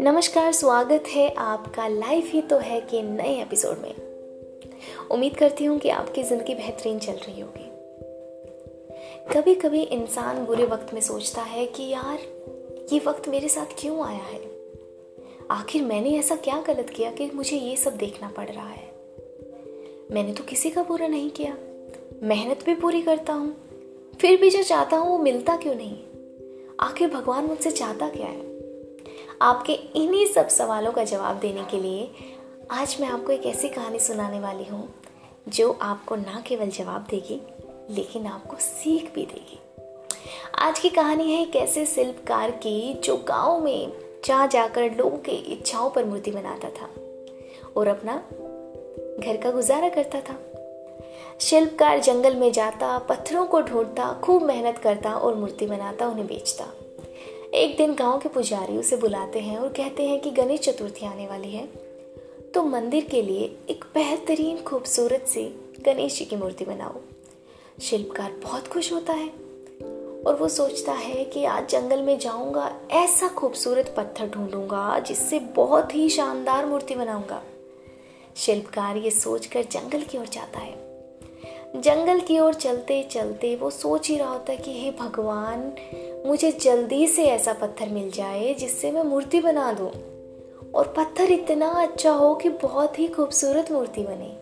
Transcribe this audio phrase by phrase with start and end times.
[0.00, 3.94] नमस्कार, स्वागत है आपका लाइफ ही तो है कि नए एपिसोड में।
[5.10, 7.70] उम्मीद करती हूँ कि आपकी ज़िंदगी बेहतरीन चल रही होगी।
[9.34, 12.18] कभी कभी इंसान बुरे वक्त में सोचता है कि यार,
[12.92, 14.40] ये वक्त मेरे साथ क्यों आया है?
[15.50, 18.88] आखिर मैंने ऐसा क्या गलत किया कि मुझे ये सब देखना पड़ रहा है?
[20.10, 21.56] मैंने तो किसी का बुरा नहीं किया।
[22.22, 23.67] मेहनत भी पूरी करता हूँ।
[24.20, 25.98] फिर भी जो चाहता हूँ वो मिलता क्यों नहीं?
[26.80, 28.58] आखिर भगवान मुझसे चाहता क्या है?
[29.42, 32.10] आपके इन्हीं सब सवालों का जवाब देने के लिए
[32.70, 34.94] आज मैं आपको एक ऐसी कहानी सुनाने वाली हूँ,
[35.48, 37.40] जो आपको ना केवल जवाब देगी,
[37.90, 39.60] लेकिन आपको सीख भी देगी।
[40.54, 43.92] आज की कहानी है एक ऐसे शिल्पकार की, जो गाँव में
[44.24, 46.90] जा जाकर लोगों की इच्छाओं पर मूर्ति बनाता था
[47.76, 48.16] और अपना
[49.20, 50.47] घर का गुजारा करता था।
[51.40, 56.64] शिल्पकार जंगल में जाता, पत्थरों को ढूंढता, खूब मेहनत करता और मूर्ति बनाता, उन्हें बेचता।
[57.54, 61.26] एक दिन गाँव के पुजारी उसे बुलाते हैं और कहते हैं कि गणेश चतुर्थी आने
[61.26, 61.66] वाली है।
[62.54, 65.44] तो मंदिर के लिए एक बेहतरीन, खूबसूरत सी
[65.84, 66.94] गणेश जी की मूर्ति बनाओ।
[67.82, 69.28] शिल्पकार बहुत खुश होता है
[70.26, 75.94] और वो सोचता है कि आज जंगल में जाऊँगा, ऐसा खूबसूरत पत्थर ढूंढूँगा जिससे बहुत
[75.94, 77.42] ही शानदार मूर्ति बनाऊँगा।
[78.36, 80.87] शिल्पकार ये सोचकर जंगल की ओर जाता है।
[81.76, 85.72] जंगल की ओर चलते चलते वो सोच ही रहा होता है कि हे भगवान,
[86.26, 89.90] मुझे जल्दी से ऐसा पत्थर मिल जाए जिससे मैं मूर्ति बना दूँ।
[90.74, 94.36] और पत्थर इतना अच्छा हो कि बहुत ही खूबसूरत मूर्ति बने।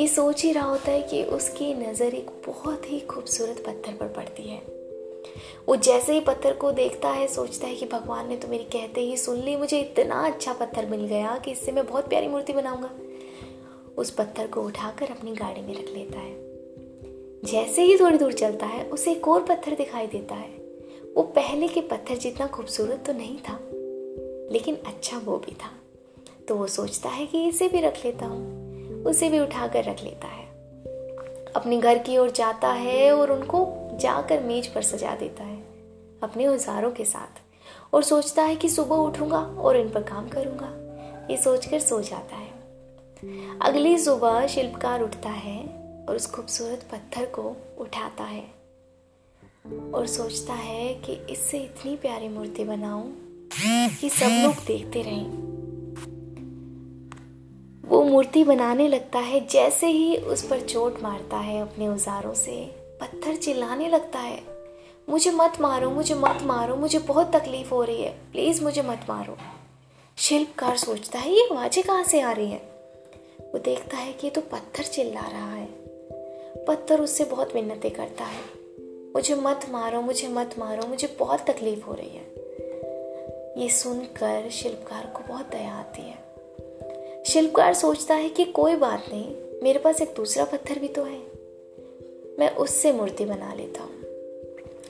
[0.00, 4.06] ये सोच ही रहा होता है कि उसकी नज़र एक बहुत ही खूबसूरत पत्थर पर
[4.06, 4.62] पड़ती है।
[5.68, 9.00] वो जैसे ही पत्थर को देखता है, सोचता है कि भगवान ने तो मेरी कहते
[9.00, 12.52] ही सुन ली, मुझे इतना अच्छा पत्थर मिल गया कि इससे मैं बहुत प्यारी मूर्ति
[12.52, 12.90] बनाऊँगा।
[13.98, 16.32] उस पत्थर को उठाकर अपनी गाड़ी में रख लेता है।
[17.44, 20.48] जैसे ही थोड़ी दूर चलता है, उसे एक और पत्थर दिखाई देता है।
[21.16, 23.58] वो पहले के पत्थर जितना खूबसूरत तो नहीं था,
[24.52, 25.70] लेकिन अच्छा वो भी था।
[26.48, 30.28] तो वो सोचता है कि इसे भी रख लेता हूँ, उसे भी उठाकर रख लेता
[30.28, 30.46] है।
[31.56, 33.66] अपने घर की ओर जाता है और उनको
[34.00, 35.62] जाकर मेज पर सजा देता है,
[36.22, 37.40] अपने औजारों के साथ।
[37.94, 40.72] और सोचता है कि सुबह उठूँगा और इन पर काम करूँगा,
[41.30, 42.53] ये सोचकर सो जाता है।
[43.62, 45.58] अगली सुबह शिल्पकार उठता है
[46.08, 48.44] और उस खूबसूरत पत्थर को उठाता है
[49.94, 53.12] और सोचता है कि इससे इतनी प्यारी मूर्ति बनाऊँ
[54.00, 55.54] कि सब लोग देखते रहें।
[57.84, 62.64] वो मूर्ति बनाने लगता है, जैसे ही उस पर चोट मारता है अपने औजारों से।
[63.00, 64.42] पत्थर चिल्लाने लगता है,
[65.08, 69.06] मुझे मत मारो, मुझे मत मारो, मुझे बहुत तकलीफ़ हो रही है प्लीज़ मुझे मत
[69.08, 69.36] मारो।
[70.18, 72.73] शिल्पकार सोचता है, ये आवाज़ें कहाँ से आ रही है?
[73.54, 75.68] वो देखता है कि ये तो पत्थर चिल्ला रहा है।
[76.64, 78.40] पत्थर उससे बहुत मिन्नतें करता है।
[79.14, 82.22] मुझे मत मारो, मुझे मत मारो, मुझे बहुत तकलीफ़ हो रही है।
[83.62, 86.14] ये सुनकर शिल्पकार को बहुत दया आती है।
[87.24, 91.22] शिल्पकार सोचता है कि कोई बात नहीं, मेरे पास एक दूसरा पत्थर भी तो है।
[92.38, 94.02] मैं उससे मूर्ति बना लेता हूँ।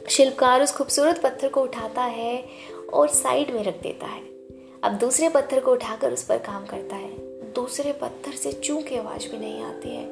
[0.09, 2.45] शिल्पकार उस खूबसूरत पत्थर को उठाता है
[2.93, 4.23] और साइड में रख देता है।
[4.83, 7.14] अब दूसरे पत्थर को उठाकर उस पर काम करता है।
[7.55, 10.05] दूसरे पत्थर से चू की आवाज़ भी नहीं आती है।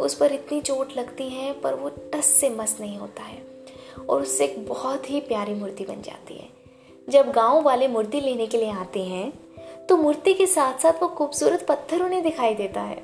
[0.00, 3.42] उस पर इतनी चोट लगती है, पर वो टस से मस नहीं होता है।
[4.08, 6.48] और उससे एक बहुत ही प्यारी मूर्ति बन जाती है।
[7.08, 9.32] जब गाँव वाले मूर्ति लेने के लिए आते हैं
[9.86, 12.96] तो मूर्ति के साथ साथ वो खूबसूरत पत्थर उन्हें दिखाई देता है।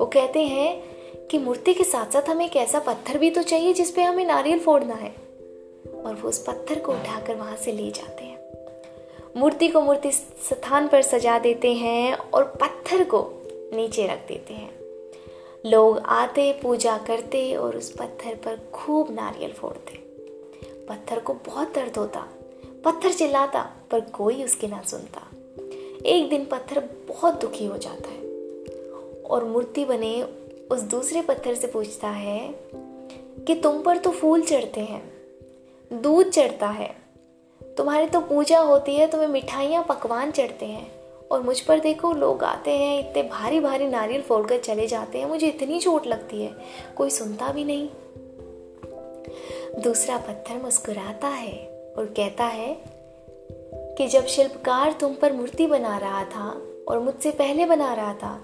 [0.00, 0.82] वो कहते हैं
[1.28, 4.58] कि मूर्ति के साथ साथ हमें एक ऐसा पत्थर भी तो चाहिए जिसपे हमें नारियल
[4.58, 5.14] फोड़ना है।
[6.04, 8.27] और वो उस पत्थर को उठाकर वहाँ से ले जाते हैं।
[9.38, 13.20] मूर्ति को मूर्ति स्थान पर सजा देते हैं और पत्थर को
[13.74, 14.70] नीचे रख देते हैं।
[15.66, 19.96] लोग आते, पूजा करते और उस पत्थर पर खूब नारियल फोड़ते।
[20.88, 22.26] पत्थर को बहुत दर्द होता,
[22.84, 25.22] पत्थर चिल्लाता, पर कोई उसकी ना सुनता।
[26.06, 28.22] एक दिन पत्थर बहुत दुखी हो जाता है
[29.20, 30.22] और मूर्ति बने
[30.70, 32.48] उस दूसरे पत्थर से पूछता है
[33.46, 35.12] कि तुम पर तो फूल चढ़ते हैं,
[35.92, 37.07] दूध चढ़ता है
[37.78, 40.92] तुम्हारी तो पूजा होती है, तुम्हें मिठाइयाँ, पकवान चढ़ते हैं।
[41.30, 45.26] और मुझ पर देखो, लोग आते हैं, इतने भारी भारी नारियल फोड़कर चले जाते हैं,
[45.26, 46.54] मुझे इतनी चोट लगती है,
[46.96, 47.88] कोई सुनता भी नहीं।
[49.82, 51.54] दूसरा पत्थर मुस्कुराता है
[51.98, 52.82] और कहता है
[53.70, 58.42] कि जब शिल्पकार तुम पर मूर्ति बना रहा था और मुझसे पहले बना रहा था,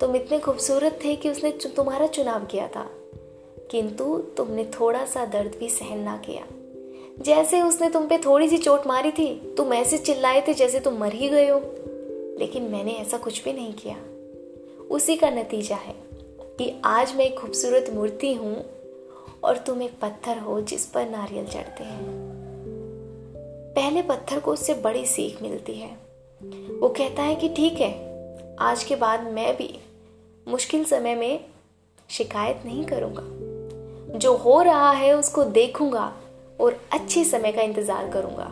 [0.00, 2.90] तुम इतने खूबसूरत थे कि उसने तुम्हारा चुनाव किया था।
[3.70, 6.55] किंतु तुमने थोड़ा सा दर्द भी सहन ना किया।
[7.20, 10.94] जैसे उसने तुम पे थोड़ी सी चोट मारी थी, तुम ऐसे चिल्लाए थे जैसे तुम
[10.94, 11.60] मर ही गए हो।
[12.38, 13.96] लेकिन मैंने ऐसा कुछ भी नहीं किया।
[14.90, 15.94] उसी का नतीजा है
[16.58, 18.64] कि आज मैं एक खूबसूरत मूर्ति हूँ
[19.44, 22.06] और तुम एक पत्थर हो जिस पर नारियल चढ़ते हैं।
[23.76, 25.90] पहले पत्थर को उससे बड़ी सीख मिलती है।
[26.78, 27.92] वो कहता है कि ठीक है,
[28.58, 29.78] आज के बाद मैं भी
[30.48, 31.44] मुश्किल समय में
[32.10, 33.22] शिकायत नहीं करूँगा।
[34.18, 36.16] जो हो रहा है उसको देखूँगा।
[36.60, 38.50] और अच्छे समय का इंतज़ार करूँगा।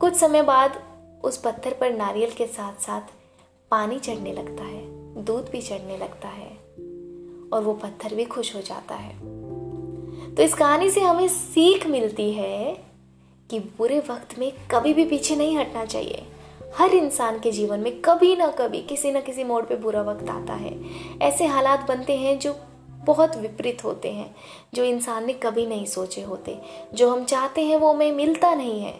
[0.00, 0.80] कुछ समय बाद
[1.24, 3.12] उस पत्थर पर नारियल के साथ साथ
[3.70, 4.82] पानी चढ़ने लगता है,
[5.24, 6.50] दूध भी चढ़ने लगता है,
[7.52, 9.14] और वो पत्थर भी खुश हो जाता है।
[10.34, 12.74] तो इस कहानी से हमें सीख मिलती है
[13.50, 16.26] कि बुरे वक्त में कभी भी पीछे नहीं हटना चाहिए।
[16.76, 20.28] हर इंसान के जीवन में कभी ना कभी किसी ना किसी मोड़ पे बुरा वक्त
[20.28, 20.72] आता है।
[21.22, 22.52] ऐसे हालात बनते हैं जो
[23.00, 24.34] बहुत विपरीत होते हैं,
[24.74, 26.58] जो इंसान ने कभी नहीं सोचे होते।
[26.94, 28.94] जो हम चाहते हैं वो हमें मिलता नहीं है।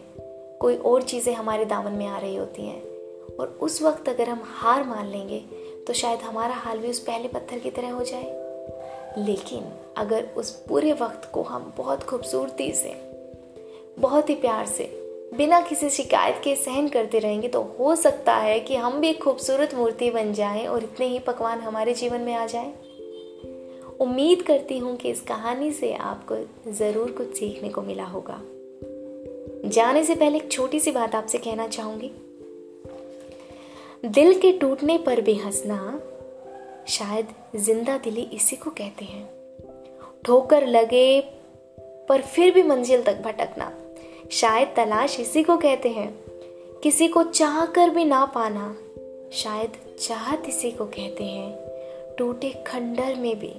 [0.60, 2.82] कोई और चीज़ें हमारे दामन में आ रही होती हैं।
[3.36, 5.38] और उस वक्त अगर हम हार मान लेंगे
[5.86, 8.38] तो शायद हमारा हाल भी उस पहले पत्थर की तरह हो जाए।
[9.18, 9.64] लेकिन
[9.96, 12.94] अगर उस पूरे वक्त को हम बहुत खूबसूरती से,
[13.98, 14.84] बहुत ही प्यार से,
[15.34, 19.22] बिना किसी शिकायत के सहन करते रहेंगे तो हो सकता है कि हम भी एक
[19.22, 22.72] खूबसूरत मूर्ति बन जाएँ और इतने ही पकवान हमारे जीवन में आ जाएँ।
[24.00, 26.36] उम्मीद करती हूँ कि इस कहानी से आपको
[26.72, 28.40] ज़रूर कुछ सीखने को मिला होगा।
[29.68, 32.10] जाने से पहले एक छोटी सी बात आपसे कहना चाहूँगी।
[34.08, 36.00] दिल के टूटने पर भी हंसना
[36.88, 39.28] शायद ज़िंदा दिली इसी को कहते हैं।
[40.24, 41.20] ठोकर लगे
[42.08, 43.72] पर फिर भी मंजिल तक भटकना
[44.30, 46.12] शायद तलाश इसी को कहते हैं।
[46.82, 48.76] किसी को चाह कर भी ना पाना
[49.32, 53.54] शायद चाहत इसी को कहते हैं। टूटे खंडर में भी।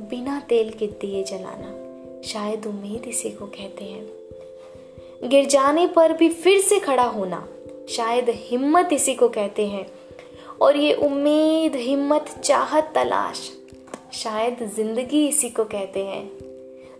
[0.00, 1.84] बिना तेल के दिए जलाना।
[2.22, 4.08] शायद उम्मीद इसी को कहते हैं।
[5.28, 7.48] गिर जाने पर भी फिर से खड़ा होना।
[7.88, 9.86] शायद हिम्मत इसी को कहते हैं।
[10.60, 13.52] और ये उम्मीद, हिम्मत, चाहत, तलाश,
[14.12, 16.30] शायद ज़िंदगी इसी को कहते हैं।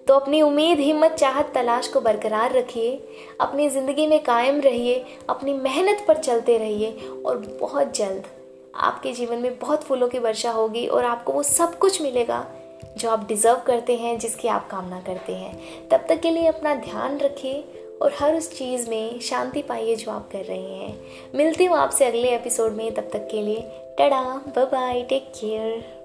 [0.04, 3.04] तो अपनी उम्मीद, हिम्मत, चाहत, तलाश को बरकरार रखिए।
[3.40, 8.22] अपनी ज़िंदगी में कायम रहिए। अपनी मेहनत पर चलते रहिए। और बहुत जल्द
[8.74, 12.50] आपके जीवन में बहुत फूलों की वर्षा होगी और आपको वो सब कुछ मिलेगा।
[12.96, 15.58] जो आप डिज़र्व करते हैं, जिसकी आप कामना करते हैं।
[15.88, 17.64] तब तक के लिए अपना ध्यान रखिए
[18.02, 21.00] और हर उस चीज़ में शांति पाइए जो आप कर रहे हैं।
[21.34, 23.60] मिलती हूँ आपसे अगले एपिसोड में। तब तक के लिए
[23.98, 26.03] टडा बाय टेक केयर